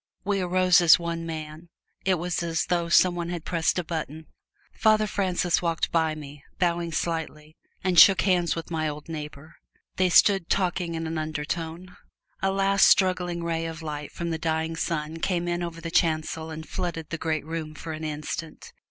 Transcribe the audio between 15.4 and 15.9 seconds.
in over